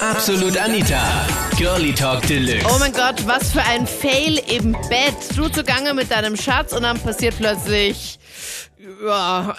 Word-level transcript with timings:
Absolut 0.00 0.56
Anita. 0.56 1.26
Girlie 1.58 1.92
Talk 1.92 2.22
Deluxe. 2.26 2.66
Oh 2.66 2.78
mein 2.78 2.92
Gott, 2.92 3.26
was 3.26 3.52
für 3.52 3.60
ein 3.60 3.86
Fail 3.86 4.40
im 4.50 4.72
Bett. 4.88 5.36
Du 5.36 5.46
zugange 5.50 5.92
mit 5.92 6.10
deinem 6.10 6.36
Schatz 6.36 6.72
und 6.72 6.84
dann 6.84 6.98
passiert 6.98 7.36
plötzlich 7.36 8.18
ja, 9.04 9.54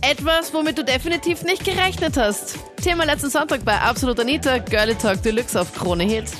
etwas, 0.00 0.54
womit 0.54 0.78
du 0.78 0.84
definitiv 0.84 1.42
nicht 1.42 1.62
gerechnet 1.64 2.16
hast. 2.16 2.58
Thema 2.82 3.04
letzten 3.04 3.28
Sonntag 3.28 3.66
bei 3.66 3.78
Absolut 3.78 4.18
Anita, 4.18 4.56
Girlie 4.58 4.96
Talk 4.96 5.22
Deluxe 5.22 5.60
auf 5.60 5.74
Krone 5.74 6.04
Hit. 6.04 6.32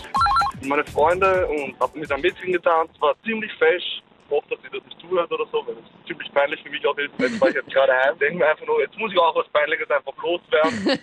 meine 0.63 0.85
Freunde 0.87 1.47
und 1.49 1.79
habe 1.79 1.99
mit 1.99 2.11
einem 2.11 2.23
Mädchen 2.23 2.53
getanzt, 2.53 2.99
war 3.01 3.15
ziemlich 3.23 3.53
fesch. 3.59 4.01
Ich 4.25 4.31
hoffe, 4.31 4.47
dass 4.49 4.61
sie 4.63 4.79
das 4.79 4.83
nicht 4.87 4.99
zuhört 4.99 5.31
oder 5.31 5.45
so, 5.53 5.63
weil 5.67 5.75
das 5.75 5.85
ziemlich 6.07 6.33
peinlich 6.33 6.63
für 6.63 6.71
mich 6.71 6.87
auch 6.87 6.97
ist. 6.97 7.11
Jetzt 7.19 7.39
war 7.39 7.49
ich 7.51 7.55
jetzt 7.55 7.71
gerade 7.71 7.93
heim. 7.93 8.19
Denke 8.19 8.39
mir 8.39 8.49
einfach 8.49 8.67
nur, 8.67 8.81
jetzt 8.81 8.97
muss 8.97 9.13
ich 9.13 9.19
auch 9.19 9.37
was 9.37 9.47
Peinliches 9.53 9.91
einfach 9.91 10.17
loswerden. 10.23 10.99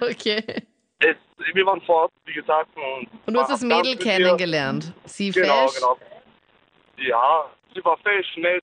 okay. 0.10 0.62
Es, 1.00 1.16
wir 1.52 1.66
waren 1.66 1.80
fort, 1.82 2.12
wie 2.26 2.32
gesagt. 2.32 2.68
Und, 2.76 3.08
Und 3.26 3.34
du 3.34 3.40
hast 3.40 3.50
das 3.50 3.62
Mädel 3.62 3.96
kennengelernt. 3.96 4.92
Sie 5.04 5.30
Genau, 5.30 5.66
fesch. 5.68 5.76
genau. 5.80 5.98
Ja, 6.98 7.46
sie 7.74 7.84
war 7.84 7.96
fesch, 7.98 8.36
nett, 8.36 8.62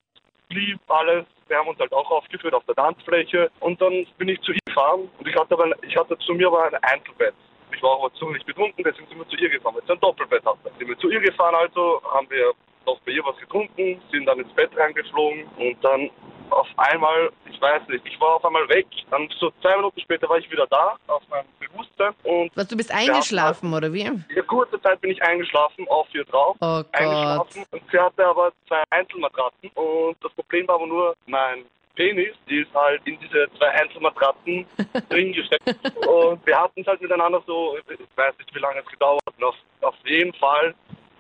lieb, 0.50 0.80
alles. 0.88 1.26
Wir 1.48 1.58
haben 1.58 1.68
uns 1.68 1.80
halt 1.80 1.92
auch 1.92 2.10
aufgeführt 2.10 2.54
auf 2.54 2.64
der 2.66 2.76
Tanzfläche. 2.76 3.52
Und 3.60 3.82
dann 3.82 4.06
bin 4.18 4.30
ich 4.30 4.40
zu 4.42 4.54
ihr 4.54 4.60
gefahren 4.66 5.10
und 5.20 5.28
ich 5.28 5.36
hatte, 5.36 5.54
aber, 5.54 5.66
ein- 5.66 5.74
ich 5.82 5.96
hatte 5.98 6.18
zu 6.20 6.34
mir 6.34 6.48
aber 6.48 6.66
ein 6.66 6.76
Einzelbett. 6.84 7.34
Ich 7.76 7.82
war 7.84 7.96
aber 7.96 8.12
nicht 8.34 8.46
betrunken, 8.46 8.84
deswegen 8.84 9.08
sind 9.08 9.18
wir 9.18 9.28
zu 9.28 9.36
ihr 9.38 9.50
gefahren, 9.50 9.76
weil 9.76 9.84
sie 9.86 9.92
ein 9.94 10.00
Doppelbett 10.00 10.46
hatte. 10.46 10.72
Sind 10.78 10.88
wir 10.88 10.98
zu 10.98 11.10
ihr 11.10 11.20
gefahren 11.22 11.56
also, 11.56 12.02
haben 12.14 12.30
wir 12.30 12.54
noch 12.86 13.00
bei 13.02 13.12
ihr 13.12 13.24
was 13.26 13.38
getrunken, 13.38 14.02
sind 14.12 14.26
dann 14.26 14.40
ins 14.40 14.52
Bett 14.54 14.72
reingeflogen 14.76 15.46
und 15.58 15.78
dann 15.84 16.10
auf 16.52 16.68
einmal, 16.78 17.32
ich 17.50 17.60
weiß 17.62 17.88
nicht, 17.88 18.06
ich 18.06 18.20
war 18.20 18.36
auf 18.36 18.46
einmal 18.46 18.68
weg. 18.70 18.86
Dann 19.10 19.28
so 19.40 19.52
zwei 19.62 19.76
Minuten 19.78 20.00
später 20.02 20.28
war 20.30 20.38
ich 20.38 20.50
wieder 20.52 20.68
da, 20.68 20.96
auf 21.08 21.22
meinem 21.30 21.46
Bewusstsein 21.60 22.14
und 22.24 22.52
Was, 22.56 22.68
du 22.68 22.78
bist 22.78 22.92
eingeschlafen, 22.94 23.74
oder 23.74 23.92
wie? 23.94 24.02
in 24.02 24.26
der 24.36 24.44
kurzen 24.44 24.82
Zeit 24.82 25.00
bin 25.02 25.12
ich 25.12 25.22
eingeschlafen, 25.24 25.88
auf 25.90 26.08
ihr 26.14 26.26
drauf 26.26 26.56
Oh 26.60 26.84
Gott. 26.84 26.88
eingeschlafen 26.94 27.64
und 27.72 27.82
sie 27.92 28.00
hatte 28.00 28.26
aber 28.26 28.52
zwei 28.68 28.84
Einzelmatratzen 28.90 29.70
und 29.76 30.16
das 30.22 30.32
Problem 30.34 30.68
war 30.68 30.76
aber 30.76 30.88
nur 30.88 31.16
mein 31.28 31.66
Penis, 31.96 32.36
die 32.50 32.60
ist 32.62 32.74
halt 32.74 33.02
in 33.06 33.20
diese 33.20 33.48
zwei 33.58 33.70
Einzelmatratzen 33.70 34.66
drin 35.10 35.34
gesteckt 35.34 35.68
und 36.08 36.46
wir 36.46 36.58
hatten 36.60 36.82
es 36.82 36.88
halt 36.88 37.02
miteinander 37.02 37.42
so, 37.46 37.78
ich 37.78 38.00
weiß 38.18 38.38
nicht 38.38 38.54
wie 38.56 38.60
lange 38.60 38.80
es 38.80 38.86
gedauert 38.88 39.22
hat 39.28 39.36
und 39.38 39.44
auf, 39.44 39.56
auf 39.82 39.96
jeden 40.06 40.34
Fall 40.36 40.74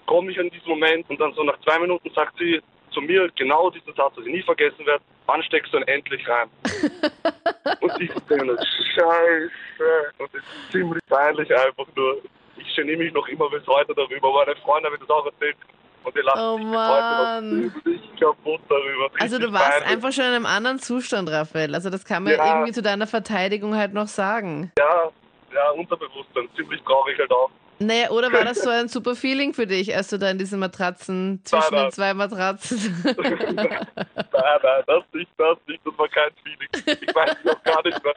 komme 0.05 0.31
ich 0.31 0.39
an 0.39 0.49
diesen 0.49 0.67
Moment 0.69 1.09
und 1.09 1.19
dann 1.19 1.33
so 1.33 1.43
nach 1.43 1.59
zwei 1.61 1.79
Minuten 1.79 2.09
sagt 2.13 2.37
sie 2.37 2.61
zu 2.91 3.01
mir 3.01 3.29
genau 3.37 3.69
diesen 3.69 3.93
Satz, 3.95 4.15
den 4.15 4.25
ich 4.27 4.33
nie 4.33 4.43
vergessen 4.43 4.85
werde, 4.85 5.03
wann 5.25 5.41
steckst 5.43 5.73
du 5.73 5.79
denn 5.79 5.87
endlich 5.87 6.27
rein? 6.27 6.49
und 7.81 8.01
ich 8.01 8.11
denke 8.29 8.57
scheiße 8.95 10.11
und 10.17 10.29
es 10.33 10.41
ist 10.41 10.71
ziemlich 10.71 11.01
peinlich 11.07 11.49
einfach 11.55 11.87
nur. 11.95 12.21
Ich 12.57 12.75
geniere 12.75 12.97
mich 12.97 13.13
noch 13.13 13.27
immer 13.27 13.49
bis 13.49 13.65
heute 13.67 13.93
darüber, 13.95 14.31
meine 14.33 14.55
Freunde 14.57 14.87
haben 14.87 14.93
mir 14.93 14.99
das 14.99 15.09
auch 15.09 15.25
erzählt 15.25 15.55
und 16.03 16.15
die 16.15 16.21
lachen 16.21 16.39
Oh 16.41 16.57
sich 16.57 16.65
bis 16.65 16.77
heute 16.77 17.15
Mann. 17.15 17.65
noch 17.65 18.19
kaputt 18.19 18.61
darüber. 18.69 19.09
Also 19.19 19.37
du 19.39 19.45
Richtig 19.45 19.53
warst 19.59 19.71
peinlich. 19.79 19.89
einfach 19.89 20.11
schon 20.11 20.25
in 20.25 20.31
einem 20.33 20.45
anderen 20.45 20.79
Zustand, 20.79 21.29
Raphael. 21.31 21.73
Also 21.73 21.89
das 21.89 22.05
kann 22.05 22.23
man 22.23 22.33
Ja. 22.33 22.45
irgendwie 22.45 22.71
zu 22.71 22.81
deiner 22.81 23.07
Verteidigung 23.07 23.75
halt 23.75 23.93
noch 23.93 24.07
sagen. 24.07 24.71
Ja, 24.77 25.09
ja, 25.53 25.69
Unterbewusstsein, 25.71 26.47
ziemlich 26.55 26.81
traurig 26.83 27.17
halt 27.17 27.31
auch. 27.31 27.49
Naja, 27.81 28.09
oder 28.11 28.31
war 28.31 28.45
das 28.45 28.61
so 28.63 28.69
ein 28.69 28.87
super 28.87 29.15
Feeling 29.15 29.53
für 29.53 29.65
dich, 29.65 29.95
als 29.95 30.09
du 30.09 30.17
da 30.17 30.29
in 30.29 30.37
diesen 30.37 30.59
Matratzen 30.59 31.41
zwischen 31.43 31.73
Nein, 31.73 31.85
den 31.85 31.91
zwei 31.91 32.13
Matratzen... 32.13 32.77
nein, 33.03 33.85
nein, 34.31 34.83
das 34.87 35.03
nicht, 35.13 35.31
das 35.37 35.57
nicht, 35.67 35.81
das 35.85 35.97
war 35.97 36.07
kein 36.09 36.29
Feeling. 36.43 36.99
Ich 37.01 37.15
weiß 37.15 37.35
es 37.43 37.51
auch 37.51 37.63
gar 37.63 37.83
nicht 37.83 38.03
mehr. 38.03 38.13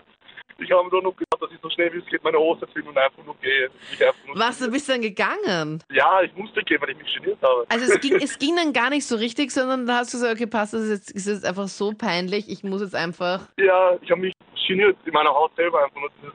Ich 0.58 0.70
habe 0.70 0.88
nur 0.88 1.02
noch 1.02 1.16
gedacht, 1.16 1.42
dass 1.42 1.50
ich 1.50 1.58
so 1.60 1.68
schnell 1.70 1.92
wie 1.92 1.98
es 1.98 2.06
geht 2.06 2.22
meine 2.22 2.38
Hose 2.38 2.66
finde 2.72 2.88
und 2.90 2.96
einfach 2.96 3.24
nur 3.24 3.34
gehe. 3.40 3.68
Einfach 3.90 4.14
nur 4.26 4.38
Was, 4.38 4.58
du 4.60 4.70
bist 4.70 4.88
dann 4.88 5.00
gegangen? 5.00 5.82
Ja, 5.90 6.22
ich 6.22 6.32
musste 6.36 6.62
gehen, 6.62 6.80
weil 6.80 6.90
ich 6.90 6.98
mich 6.98 7.12
geniert 7.12 7.38
habe. 7.42 7.66
Also 7.68 7.92
es 7.92 8.00
ging, 8.00 8.14
es 8.22 8.38
ging 8.38 8.54
dann 8.54 8.72
gar 8.72 8.90
nicht 8.90 9.04
so 9.06 9.16
richtig, 9.16 9.50
sondern 9.50 9.86
da 9.86 9.98
hast 9.98 10.14
du 10.14 10.18
gesagt, 10.18 10.34
okay, 10.34 10.46
passt, 10.46 10.74
das 10.74 10.82
ist 10.82 10.90
jetzt, 10.90 11.10
ist 11.10 11.26
jetzt 11.26 11.44
einfach 11.44 11.66
so 11.66 11.92
peinlich, 11.92 12.48
ich 12.48 12.62
muss 12.62 12.82
jetzt 12.82 12.94
einfach... 12.94 13.48
Ja, 13.58 13.96
ich 14.00 14.10
habe 14.10 14.20
mich 14.20 14.34
geniert 14.66 14.96
in 15.04 15.12
meiner 15.12 15.30
Haut 15.30 15.54
selber 15.56 15.84
einfach 15.84 16.00
nur 16.00 16.10
dieses, 16.22 16.34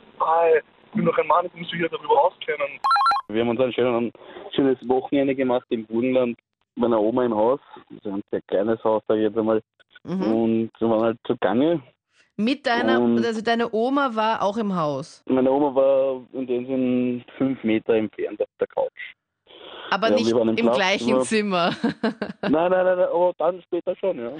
ich 0.92 0.96
bin 0.96 1.06
doch 1.06 1.18
ein 1.18 1.28
Mann, 1.28 1.46
ich 1.46 1.54
muss 1.54 1.72
mich 1.72 1.80
hier 1.80 1.90
darüber 1.90 2.24
auskennen. 2.26 2.80
Wir 3.30 3.42
haben 3.42 3.50
uns 3.50 3.60
ein, 3.60 3.74
schön, 3.74 3.86
ein 3.96 4.12
schönes 4.56 4.78
Wochenende 4.88 5.36
gemacht 5.36 5.66
im 5.70 5.86
Burgenland 5.86 6.38
bei 6.76 6.88
einer 6.88 7.00
Oma 7.00 7.26
im 7.26 7.36
Haus. 7.36 7.60
Das 7.90 7.98
ist 7.98 8.08
ein 8.08 8.22
sehr 8.32 8.42
kleines 8.44 8.84
Haus, 8.84 9.04
sage 9.08 9.20
ich 9.22 9.28
jetzt 9.28 9.38
einmal. 9.38 9.62
Mhm. 10.04 10.22
Und 10.34 10.70
wir 10.80 10.90
waren 10.90 11.02
halt 11.04 11.18
zugange. 11.28 11.82
Mit 12.38 12.66
deiner, 12.66 13.02
Und- 13.02 13.24
also 13.26 13.42
deine 13.42 13.70
Oma 13.74 14.16
war 14.16 14.42
auch 14.42 14.56
im 14.58 14.74
Haus, 14.76 15.24
Meine 15.28 15.52
Oma 15.52 15.76
war 15.76 16.22
in 16.34 16.48
dem 16.48 16.66
Sinn 16.66 17.26
fünf 17.38 17.62
Meter 17.66 17.96
entfernt 17.96 18.42
auf 18.42 18.48
der 18.60 18.68
Couch. 18.68 19.14
aber 19.92 20.08
Ja, 20.10 20.16
nicht 20.16 20.32
im 20.32 20.50
im 20.58 20.72
gleichen. 20.72 21.22
Zimmer. 21.24 21.72
Nein, 22.42 22.52
nein, 22.52 22.72
nein, 22.72 22.98
nein, 22.98 23.08
aber 23.14 23.34
dann 23.38 23.62
später 23.64 23.94
schon, 23.98 24.18
ja. 24.20 24.32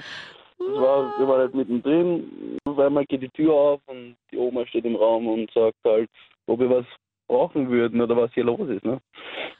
Das 0.58 0.68
war, 0.80 1.18
wir 1.18 1.28
waren 1.28 1.40
halt 1.40 1.54
mittendrin, 1.54 2.58
auf 2.64 2.78
einmal 2.78 3.04
geht 3.06 3.22
die 3.22 3.28
Tür 3.30 3.52
auf 3.54 3.80
und 3.86 4.16
die 4.30 4.36
Oma 4.38 4.66
steht 4.66 4.84
im 4.86 4.96
Raum 4.96 5.26
und 5.26 5.50
sagt 5.52 5.76
halt, 5.84 6.08
ob 6.50 6.60
wir 6.60 6.70
was 6.70 6.86
brauchen 7.28 7.70
würden 7.70 8.00
oder 8.00 8.16
was 8.16 8.32
hier 8.34 8.44
los 8.44 8.68
ist, 8.68 8.84
ne? 8.84 8.98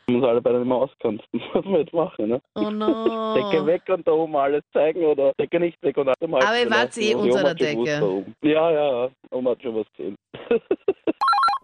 Wir 0.07 0.17
haben 0.17 0.23
uns 0.23 0.29
alle 0.29 0.41
beide 0.41 0.59
nicht 0.59 0.69
mehr 0.69 0.77
auskannt. 0.77 1.23
Was 1.53 1.65
wir 1.65 1.79
jetzt 1.79 1.93
machen, 1.93 2.29
ne? 2.29 2.41
Oh 2.57 2.69
no. 2.69 3.35
Decke 3.35 3.65
weg 3.65 3.83
und 3.89 4.05
der 4.05 4.15
Oma 4.15 4.43
alles 4.43 4.65
zeigen 4.73 5.05
oder 5.05 5.33
Decke 5.39 5.61
nicht 5.61 5.81
weg 5.83 5.97
und 5.99 6.09
alles 6.09 6.17
Aber 6.21 6.59
ihr 6.59 6.69
wart 6.69 6.99
eh 6.99 7.15
unter 7.15 7.45
der 7.45 7.55
Decke. 7.55 8.25
Ja, 8.43 8.71
ja, 8.71 9.05
ja. 9.05 9.11
Oma 9.31 9.51
hat 9.51 9.63
schon 9.63 9.77
was 9.77 9.87
gesehen. 9.97 10.17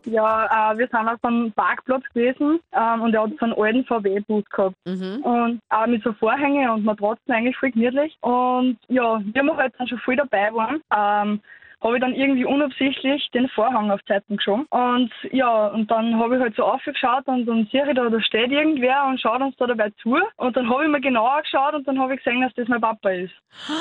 Ja, 0.06 0.72
äh, 0.72 0.78
wir 0.78 0.86
sind 0.86 1.08
auf 1.08 1.22
einem 1.22 1.52
Parkplatz 1.52 2.04
gewesen 2.14 2.60
ähm, 2.72 3.02
und 3.02 3.12
er 3.12 3.24
hat 3.24 3.30
so 3.40 3.44
einen 3.44 3.54
alten 3.54 3.84
VW-Bus 3.84 4.44
gehabt. 4.44 4.76
Mhm. 4.86 5.20
Und 5.22 5.60
auch 5.68 5.86
mit 5.86 6.02
so 6.04 6.12
Vorhänge 6.12 6.72
und 6.72 6.84
Matratzen 6.84 7.32
eigentlich 7.32 7.56
voll 7.56 7.72
gemütlich. 7.72 8.16
Und 8.20 8.78
ja, 8.88 9.20
wir 9.20 9.56
halt 9.56 9.74
dann 9.76 9.88
schon 9.88 9.98
voll 9.98 10.16
dabei 10.16 10.54
waren, 10.54 10.80
ähm, 10.94 11.40
habe 11.82 11.96
ich 11.96 12.00
dann 12.00 12.14
irgendwie 12.14 12.44
unabsichtlich 12.44 13.28
den 13.32 13.48
Vorhang 13.48 13.90
auf 13.90 14.02
Zeiten 14.04 14.36
geschoben. 14.36 14.66
Und 14.70 15.12
ja, 15.30 15.68
und 15.68 15.90
dann 15.90 16.18
habe 16.18 16.36
ich 16.36 16.40
halt 16.42 16.56
so 16.56 16.64
aufgeschaut 16.64 17.26
und 17.26 17.46
dann 17.46 17.66
sehe 17.70 17.88
ich 17.88 17.94
da, 17.94 18.08
da 18.08 18.20
steht 18.20 18.50
irgendwer 18.50 19.06
und 19.06 19.20
schaut 19.20 19.42
uns 19.42 19.56
da 19.56 19.66
dabei 19.66 19.90
zu. 20.02 20.18
Und 20.36 20.56
dann 20.56 20.68
habe 20.70 20.84
ich 20.84 20.90
mir 20.90 21.00
genauer 21.00 21.42
geschaut 21.42 21.74
und 21.74 21.86
dann 21.86 21.98
habe 21.98 22.14
ich 22.14 22.24
gesehen, 22.24 22.40
dass 22.40 22.54
das 22.54 22.68
mein 22.68 22.80
Papa 22.80 23.10
ist. 23.10 23.34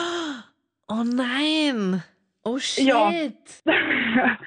Oh 0.87 1.03
nein. 1.03 2.03
Oh 2.43 2.59
shit. 2.59 2.85
Ja. 2.85 3.11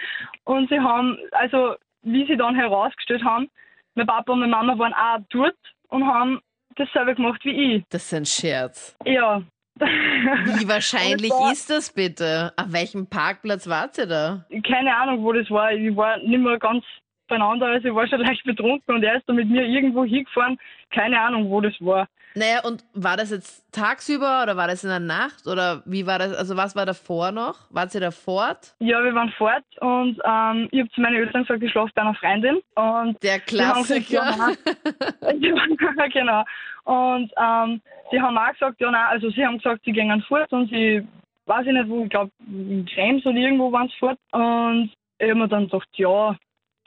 und 0.44 0.68
sie 0.68 0.78
haben, 0.78 1.18
also 1.32 1.74
wie 2.02 2.24
sie 2.28 2.36
dann 2.36 2.54
herausgestellt 2.54 3.24
haben, 3.24 3.50
mein 3.96 4.06
Papa 4.06 4.32
und 4.32 4.38
meine 4.38 4.52
Mama 4.52 4.78
waren 4.78 4.94
auch 4.94 5.18
dort 5.30 5.56
und 5.88 6.06
haben 6.06 6.40
dasselbe 6.76 7.16
gemacht 7.16 7.44
wie 7.44 7.76
ich. 7.76 7.84
Das 7.90 8.04
ist 8.04 8.14
ein 8.14 8.24
Scherz. 8.24 8.96
Ja. 9.04 9.42
Wie 9.80 10.68
wahrscheinlich 10.68 11.30
war- 11.30 11.52
ist 11.52 11.70
das 11.70 11.92
bitte? 11.92 12.52
Auf 12.56 12.72
welchem 12.72 13.06
Parkplatz 13.06 13.68
wart 13.68 13.98
ihr 13.98 14.06
da? 14.06 14.44
Keine 14.66 14.94
Ahnung, 14.96 15.22
wo 15.22 15.32
das 15.32 15.50
war. 15.50 15.72
Ich 15.72 15.94
war 15.96 16.16
nicht 16.18 16.38
mehr 16.40 16.58
ganz 16.58 16.84
beieinander, 17.28 17.66
also 17.66 17.88
ich 17.88 17.94
war 17.94 18.06
schon 18.08 18.20
leicht 18.26 18.44
betrunken 18.44 18.94
und 18.94 19.02
er 19.02 19.16
ist 19.16 19.28
da 19.28 19.32
mit 19.32 19.48
mir 19.48 19.64
irgendwo 19.64 20.04
hingefahren. 20.04 20.58
Keine 20.90 21.20
Ahnung, 21.20 21.50
wo 21.50 21.60
das 21.60 21.74
war. 21.80 22.08
Naja, 22.38 22.60
und 22.64 22.84
war 22.94 23.16
das 23.16 23.30
jetzt 23.30 23.64
tagsüber 23.72 24.44
oder 24.44 24.56
war 24.56 24.68
das 24.68 24.84
in 24.84 24.90
der 24.90 25.00
Nacht 25.00 25.46
oder 25.48 25.82
wie 25.86 26.06
war 26.06 26.20
das? 26.20 26.32
Also 26.34 26.56
was 26.56 26.76
war 26.76 26.86
davor 26.86 27.32
noch? 27.32 27.66
Wart 27.70 27.92
ihr 27.94 28.00
da 28.00 28.12
fort? 28.12 28.74
Ja, 28.78 29.02
wir 29.02 29.12
waren 29.14 29.30
fort 29.32 29.64
und 29.80 30.20
ähm, 30.24 30.68
ich 30.70 30.80
habe 30.80 30.90
zu 30.94 31.00
meinen 31.00 31.16
Eltern 31.16 31.42
gesagt, 31.42 31.62
ich 31.62 31.72
schlafe 31.72 31.90
bei 31.94 32.02
einer 32.02 32.14
Freundin. 32.14 32.60
Und 32.76 33.20
Der 33.22 33.38
Die 33.38 33.44
Klassiker. 33.44 34.54
ja, 35.38 36.06
genau. 36.12 36.44
Und 36.84 37.32
ähm, 37.36 37.80
sie 38.10 38.20
haben 38.20 38.38
auch 38.38 38.52
gesagt, 38.52 38.80
ja, 38.80 38.90
nein, 38.90 39.06
also 39.08 39.30
sie 39.30 39.44
haben 39.44 39.58
gesagt, 39.58 39.82
sie 39.84 39.92
gehen 39.92 40.22
fort 40.28 40.52
und 40.52 40.70
sie, 40.70 41.06
weiß 41.46 41.66
ich 41.66 41.72
nicht 41.72 41.88
wo, 41.88 42.04
ich 42.04 42.10
glaube, 42.10 42.30
in 42.46 42.86
Krems 42.86 43.26
oder 43.26 43.36
irgendwo 43.36 43.72
waren 43.72 43.88
sie 43.88 43.98
fort. 43.98 44.18
Und 44.32 44.92
ich 45.18 45.28
habe 45.28 45.40
mir 45.40 45.48
dann 45.48 45.64
gedacht, 45.64 45.88
ja, 45.94 46.36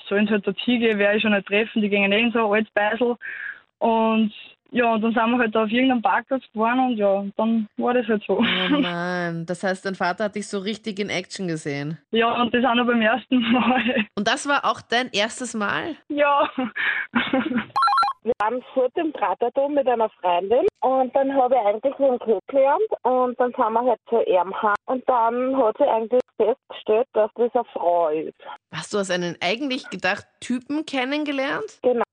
sollen 0.08 0.28
sie 0.28 0.34
halt 0.34 0.48
dort 0.48 0.60
hingehen, 0.60 0.98
werde 0.98 1.18
ich 1.18 1.22
schon 1.24 1.34
nicht 1.34 1.48
treffen, 1.48 1.82
die 1.82 1.90
gehen 1.90 2.12
eh 2.12 2.22
in 2.22 2.32
so 2.32 2.40
ein 2.40 2.54
altes 2.54 2.74
Beisel. 2.74 3.16
Und 3.80 4.34
ja, 4.72 4.94
und 4.94 5.02
dann 5.02 5.14
sind 5.14 5.32
wir 5.32 5.38
halt 5.38 5.54
da 5.54 5.64
auf 5.64 5.70
irgendeinem 5.70 6.02
Parkplatz 6.02 6.44
gefahren 6.54 6.80
und 6.80 6.98
ja, 6.98 7.26
dann 7.36 7.68
war 7.78 7.94
das 7.94 8.08
halt 8.08 8.24
so. 8.26 8.40
Oh 8.40 8.42
nein. 8.80 9.46
Das 9.46 9.64
heißt, 9.64 9.86
dein 9.86 9.96
Vater 9.96 10.26
hat 10.26 10.36
dich 10.36 10.48
so 10.48 10.60
richtig 10.60 11.00
in 11.00 11.10
Action 11.10 11.48
gesehen. 11.48 11.98
Ja, 12.12 12.42
und 12.42 12.54
das 12.54 12.64
auch 12.64 12.76
noch 12.76 12.88
beim 12.88 13.02
ersten 13.02 13.42
Mal. 13.52 14.06
Und 14.16 14.28
das 14.28 14.48
war 14.48 14.64
auch 14.66 14.82
dein 14.82 15.10
erstes 15.12 15.54
Mal? 15.54 15.96
ja. 16.08 16.50
Wir 18.24 18.34
waren 18.40 18.64
vor 18.76 18.88
dem 18.90 19.12
Praterturm 19.14 19.74
mit 19.74 19.88
einer 19.88 20.08
Freundin 20.22 20.68
und 20.82 21.16
dann 21.16 21.34
habe 21.34 21.56
ich 21.56 21.62
eigentlich 21.62 21.96
den 21.96 22.20
kennengelernt 22.20 22.82
und 23.02 23.40
dann 23.40 23.52
sind 23.52 23.74
wir 23.74 23.82
halt 23.82 24.00
zu 24.10 24.22
ihm 24.22 24.62
heim. 24.62 24.76
Und 24.86 25.10
dann 25.10 25.58
hat 25.58 25.76
sie 25.80 25.86
eigentlich 25.86 26.22
festgestellt, 26.38 27.08
dass 27.14 27.32
das 27.36 27.50
eine 27.56 27.66
Frau 27.74 28.10
ist. 28.10 28.36
Hast 28.72 28.94
du 28.94 29.00
als 29.00 29.10
einen 29.10 29.38
eigentlich 29.42 29.90
gedacht 29.90 30.28
Typen 30.40 30.86
kennengelernt? 30.86 31.80
Genau. 31.82 32.04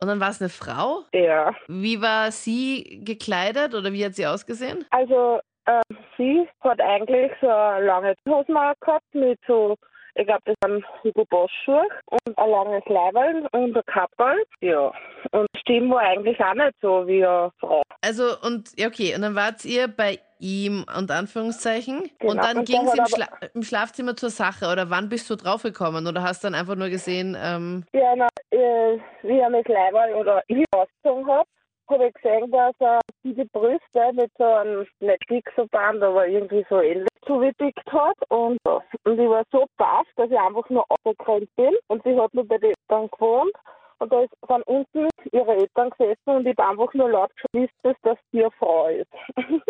Und 0.00 0.08
dann 0.08 0.20
war 0.20 0.30
es 0.30 0.40
eine 0.40 0.48
Frau? 0.48 1.02
Ja. 1.12 1.54
Wie 1.66 2.00
war 2.00 2.30
sie 2.30 3.00
gekleidet 3.04 3.74
oder 3.74 3.92
wie 3.92 4.04
hat 4.04 4.14
sie 4.14 4.26
ausgesehen? 4.26 4.84
Also 4.90 5.40
äh, 5.64 5.80
sie 6.16 6.48
hat 6.60 6.80
eigentlich 6.80 7.32
so 7.40 7.48
eine 7.48 7.86
lange 7.86 8.14
Hosen 8.28 8.54
gehabt 8.54 9.14
mit 9.14 9.38
so 9.46 9.76
ich 10.18 10.26
glaube, 10.26 10.42
das 10.44 10.56
sind 10.64 10.84
Hugo 11.02 11.24
Boss 11.26 11.50
Schuhe 11.64 11.82
und 12.06 12.38
ein 12.38 12.50
langes 12.50 12.84
Leiberl 12.86 13.46
und 13.52 13.76
ein 13.76 13.82
Kapperl. 13.86 14.36
Ja. 14.60 14.92
Und 15.30 15.46
die 15.54 15.60
Stimme 15.60 15.94
war 15.94 16.00
eigentlich 16.00 16.38
auch 16.40 16.54
nicht 16.54 16.74
so 16.82 17.06
wie 17.06 17.24
eine 17.24 17.52
Frau. 17.60 17.82
Also, 18.00 18.24
und, 18.42 18.70
ja, 18.78 18.88
okay, 18.88 19.14
und 19.14 19.22
dann 19.22 19.34
wart 19.34 19.64
ihr 19.64 19.88
bei 19.88 20.18
ihm, 20.40 20.84
unter 20.96 21.14
Anführungszeichen, 21.14 22.10
Genau, 22.18 22.32
und 22.32 22.44
dann 22.44 22.58
und 22.58 22.68
ging 22.68 22.80
es 22.82 22.94
im, 22.94 23.06
Schla 23.06 23.26
im 23.54 23.62
Schlafzimmer 23.62 24.16
zur 24.16 24.30
Sache, 24.30 24.70
oder 24.70 24.90
wann 24.90 25.08
bist 25.08 25.30
du 25.30 25.36
draufgekommen, 25.36 26.06
oder 26.06 26.22
hast 26.22 26.44
dann 26.44 26.54
einfach 26.54 26.76
nur 26.76 26.88
gesehen, 26.88 27.36
ähm, 27.40 27.84
Ja, 27.92 28.14
na, 28.16 28.28
äh, 28.50 28.98
wie 29.22 29.38
er 29.38 29.50
mit 29.50 29.68
Leiberl 29.68 30.14
oder 30.14 30.42
ich 30.48 30.64
ausgezogen 30.72 31.26
habe, 31.26 31.48
habe 31.88 32.06
ich 32.06 32.14
gesehen, 32.14 32.50
dass 32.50 32.74
er 32.80 33.00
diese 33.24 33.44
Brüste 33.46 34.12
mit 34.12 34.30
so 34.38 34.44
einem, 34.44 34.86
nicht 35.00 35.26
Pixelband, 35.26 36.02
aber 36.02 36.26
irgendwie 36.26 36.64
so 36.68 36.80
ähnlich 36.80 37.08
zugedickt 37.26 37.92
hat. 37.92 38.16
Und, 38.28 38.58
und 38.64 39.18
ich 39.18 39.28
war 39.28 39.44
so 39.52 39.66
baff, 39.76 40.06
dass 40.16 40.30
ich 40.30 40.38
einfach 40.38 40.68
nur 40.70 40.84
aufgerannt 40.88 41.48
bin. 41.56 41.74
Und 41.88 42.02
sie 42.04 42.18
hat 42.18 42.32
nur 42.34 42.46
bei 42.46 42.58
den 42.58 42.74
Eltern 42.88 43.08
gewohnt. 43.10 43.54
Und 44.00 44.12
da 44.12 44.20
ist 44.20 44.32
von 44.46 44.62
unten 44.62 45.08
ihre 45.32 45.56
Eltern 45.56 45.90
gesessen 45.90 46.36
und 46.36 46.46
ich 46.46 46.56
habe 46.56 46.70
einfach 46.70 46.94
nur 46.94 47.10
laut 47.10 47.32
gewusst, 47.52 47.72
dass 47.82 48.16
die 48.32 48.40
eine 48.40 48.50
Frau 48.52 48.88
ist. 48.88 49.10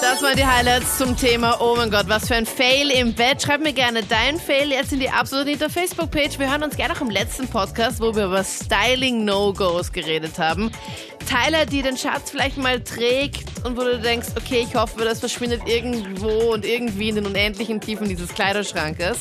Das 0.00 0.22
waren 0.22 0.36
die 0.36 0.44
Highlights 0.44 0.98
zum 0.98 1.16
Thema, 1.16 1.58
oh 1.60 1.74
mein 1.76 1.90
Gott, 1.90 2.08
was 2.08 2.28
für 2.28 2.34
ein 2.34 2.44
Fail 2.44 2.90
im 2.90 3.14
Bett. 3.14 3.40
Schreib 3.40 3.60
mir 3.60 3.72
gerne 3.72 4.02
dein 4.02 4.36
Fail 4.36 4.70
jetzt 4.70 4.92
in 4.92 5.00
die 5.00 5.08
Absolut 5.08 5.46
Anita 5.46 5.68
Facebook-Page. 5.68 6.38
Wir 6.38 6.50
hören 6.50 6.64
uns 6.64 6.76
gerne 6.76 6.94
auch 6.94 7.00
im 7.00 7.10
letzten 7.10 7.48
Podcast, 7.48 8.00
wo 8.00 8.14
wir 8.14 8.26
über 8.26 8.42
Styling-No-Gos 8.42 9.92
geredet 9.92 10.38
haben. 10.38 10.72
Teile, 11.24 11.66
die 11.66 11.82
den 11.82 11.96
Schatz 11.96 12.30
vielleicht 12.30 12.56
mal 12.56 12.80
trägt 12.80 13.44
und 13.64 13.76
wo 13.76 13.82
du 13.82 13.98
denkst, 13.98 14.28
okay, 14.36 14.66
ich 14.68 14.74
hoffe, 14.74 15.04
das 15.04 15.20
verschwindet 15.20 15.62
irgendwo 15.66 16.52
und 16.52 16.64
irgendwie 16.64 17.08
in 17.08 17.16
den 17.16 17.26
unendlichen 17.26 17.80
Tiefen 17.80 18.08
dieses 18.08 18.32
Kleiderschrankes. 18.34 19.18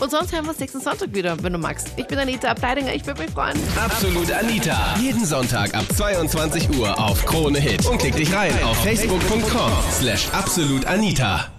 Und 0.00 0.10
sonst 0.10 0.32
hören 0.32 0.44
wir 0.44 0.50
uns 0.50 0.60
nächsten 0.60 0.80
Sonntag 0.80 1.12
wieder, 1.12 1.42
wenn 1.42 1.52
du 1.52 1.58
magst. 1.58 1.88
Ich 1.96 2.06
bin 2.06 2.18
Anita 2.18 2.48
Ableidinger, 2.48 2.94
ich 2.94 3.04
würde 3.04 3.22
mich 3.22 3.30
freuen. 3.30 3.58
Absolut 3.76 4.30
Anita. 4.30 4.94
Jeden 5.00 5.24
Sonntag 5.24 5.74
ab 5.74 5.84
22 5.96 6.70
Uhr 6.78 6.98
auf 6.98 7.24
Krone 7.26 7.58
Hit. 7.58 7.84
Und 7.86 7.98
klick 7.98 8.14
dich 8.14 8.32
rein 8.32 8.52
auf 8.62 8.76
facebook.com 8.84 9.72
slash 9.90 10.28
absolutanita. 10.32 11.57